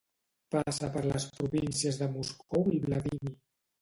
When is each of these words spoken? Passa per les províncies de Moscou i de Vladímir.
Passa 0.55 0.87
per 0.95 1.03
les 1.11 1.27
províncies 1.37 2.01
de 2.03 2.09
Moscou 2.17 2.75
i 2.77 2.81
de 2.87 2.91
Vladímir. 2.91 3.37